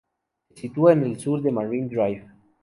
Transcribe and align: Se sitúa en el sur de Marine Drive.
Se 0.49 0.61
sitúa 0.61 0.93
en 0.93 1.03
el 1.03 1.19
sur 1.19 1.43
de 1.43 1.51
Marine 1.51 1.87
Drive. 1.87 2.25